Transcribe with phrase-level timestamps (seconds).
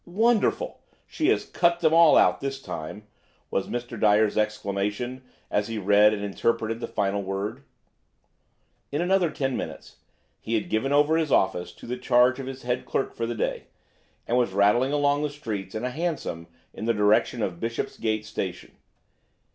[0.03, 0.79] "Wonderful!
[1.05, 3.05] She has cut them all out this time!"
[3.51, 3.99] was Mr.
[3.99, 7.61] Dyer's exclamation as he read and interpreted the final word.
[8.91, 9.97] In another ten minutes
[10.39, 13.35] he had given over his office to the charge of his head clerk for the
[13.35, 13.65] day,
[14.27, 18.71] and was rattling along the streets in a hansom in the direction of Bishopsgate Station.